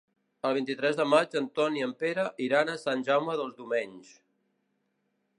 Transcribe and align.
El 0.49 0.53
vint-i-tres 0.57 0.95
de 0.99 1.03
maig 1.09 1.35
en 1.41 1.49
Ton 1.59 1.77
i 1.77 1.83
en 1.87 1.93
Pere 1.99 2.25
iran 2.45 2.71
a 2.71 2.77
Sant 2.85 3.05
Jaume 3.09 3.35
dels 3.41 3.53
Domenys. 3.61 4.09